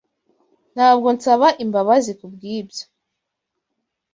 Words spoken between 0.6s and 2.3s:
Ntabwo nsaba imbabazi